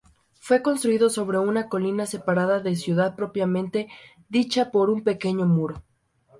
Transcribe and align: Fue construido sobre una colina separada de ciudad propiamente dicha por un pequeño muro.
Fue 0.39 0.63
construido 0.63 1.11
sobre 1.11 1.37
una 1.37 1.69
colina 1.69 2.07
separada 2.07 2.59
de 2.59 2.75
ciudad 2.75 3.15
propiamente 3.15 3.87
dicha 4.29 4.71
por 4.71 4.89
un 4.89 5.03
pequeño 5.03 5.45
muro. 5.45 5.83